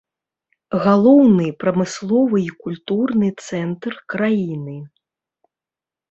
Галоўны 0.83 1.45
прамысловы 1.63 2.39
і 2.43 2.47
культурны 2.67 3.29
цэнтр 3.49 3.93
краіны. 4.15 4.75